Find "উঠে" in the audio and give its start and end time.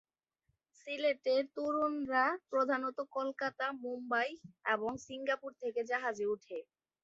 6.33-6.57